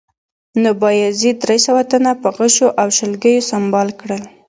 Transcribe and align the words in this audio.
نو 0.61 0.69
بایزید 0.81 1.37
درې 1.45 1.57
سوه 1.67 1.81
تنه 1.91 2.11
په 2.21 2.29
غشو 2.37 2.67
او 2.81 2.87
شلګیو 2.97 3.47
سنبال 3.49 3.89
کړل 3.99 4.23